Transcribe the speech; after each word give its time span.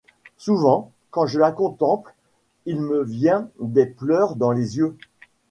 Souvent, 0.37 0.91
quand 1.11 1.27
je 1.27 1.37
la 1.37 1.51
contemple, 1.51 2.15
il 2.65 2.81
me 2.81 3.03
vient 3.03 3.49
des 3.59 3.85
pleurs 3.85 4.35
dans 4.35 4.49
les 4.51 4.77
yeux. 4.77 4.97